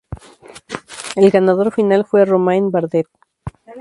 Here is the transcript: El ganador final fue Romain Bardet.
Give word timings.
El 1.15 1.29
ganador 1.29 1.71
final 1.71 2.05
fue 2.05 2.25
Romain 2.25 2.71
Bardet. 2.71 3.05